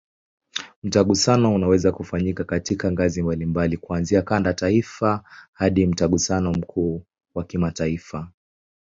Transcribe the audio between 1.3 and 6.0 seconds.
unaweza kufanyika katika ngazi mbalimbali, kuanzia kanda, taifa hadi